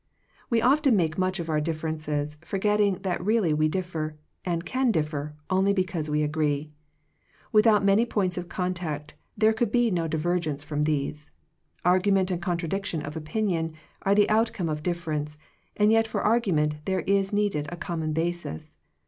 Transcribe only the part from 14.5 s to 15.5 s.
of difference,